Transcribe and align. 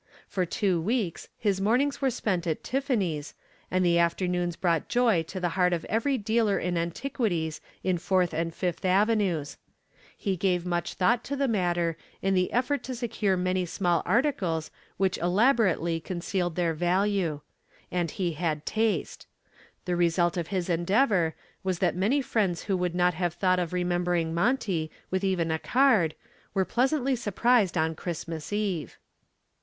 For 0.27 0.47
two 0.47 0.81
weeks 0.81 1.27
his 1.37 1.61
mornings 1.61 2.01
were 2.01 2.09
spent 2.09 2.47
at 2.47 2.63
Tiffany's, 2.63 3.35
and 3.69 3.85
the 3.85 3.99
afternoons 3.99 4.55
brought 4.55 4.89
joy 4.89 5.21
to 5.21 5.39
the 5.39 5.49
heart 5.49 5.73
of 5.73 5.85
every 5.85 6.17
dealer 6.17 6.57
in 6.57 6.75
antiquities 6.75 7.61
in 7.83 7.99
Fourth 7.99 8.33
and 8.33 8.51
Fifth 8.51 8.83
Avenues. 8.83 9.57
He 10.17 10.35
gave 10.35 10.65
much 10.65 10.95
thought 10.95 11.23
to 11.25 11.35
the 11.35 11.47
matter 11.47 11.97
in 12.19 12.33
the 12.33 12.51
effort 12.51 12.81
to 12.85 12.95
secure 12.95 13.37
many 13.37 13.63
small 13.63 14.01
articles 14.03 14.71
which 14.97 15.19
elaborately 15.19 15.99
concealed 15.99 16.55
their 16.55 16.73
value. 16.73 17.41
And 17.91 18.09
he 18.09 18.31
had 18.31 18.65
taste. 18.65 19.27
The 19.85 19.95
result 19.95 20.35
of 20.35 20.47
his 20.47 20.67
endeavor 20.67 21.35
was 21.63 21.77
that 21.77 21.95
many 21.95 22.23
friends 22.23 22.63
who 22.63 22.75
would 22.77 22.95
not 22.95 23.13
have 23.13 23.35
thought 23.35 23.59
of 23.59 23.71
remembering 23.71 24.33
Monty 24.33 24.89
with 25.11 25.23
even 25.23 25.51
a 25.51 25.59
card 25.59 26.15
were 26.55 26.65
pleasantly 26.65 27.15
surprised 27.15 27.77
on 27.77 27.93
Christmas 27.93 28.51
Eve. 28.51 28.97